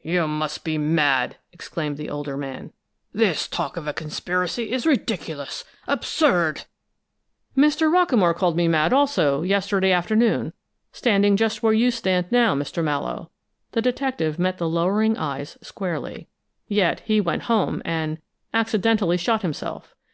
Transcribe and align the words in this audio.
"You 0.00 0.26
must 0.26 0.64
be 0.64 0.78
mad!" 0.78 1.36
exclaimed 1.52 1.98
the 1.98 2.08
older 2.08 2.38
man. 2.38 2.72
"This 3.12 3.46
talk 3.46 3.76
of 3.76 3.86
a 3.86 3.92
conspiracy 3.92 4.72
is 4.72 4.86
ridiculous, 4.86 5.62
absurd!" 5.86 6.64
"Mr. 7.54 7.92
Rockamore 7.92 8.34
called 8.34 8.56
me 8.56 8.66
'mad,' 8.66 8.94
also, 8.94 9.42
yesterday 9.42 9.92
afternoon, 9.92 10.54
standing 10.90 11.36
just 11.36 11.62
where 11.62 11.74
you 11.74 11.90
stand 11.90 12.32
now, 12.32 12.54
Mr. 12.54 12.82
Mallowe." 12.82 13.28
The 13.72 13.82
detective 13.82 14.38
met 14.38 14.56
the 14.56 14.70
lowering 14.70 15.18
eyes 15.18 15.58
squarely. 15.60 16.28
"Yet 16.66 17.00
he 17.00 17.20
went 17.20 17.42
home 17.42 17.82
and 17.84 18.16
accidentally 18.54 19.18
shot 19.18 19.42
himself! 19.42 19.94